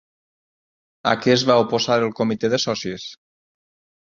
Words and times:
A 1.11 1.13
què 1.25 1.35
es 1.35 1.43
va 1.49 1.59
oposar 1.65 1.99
el 2.07 2.09
comitè 2.21 2.53
de 2.55 2.61
socis? 2.67 3.07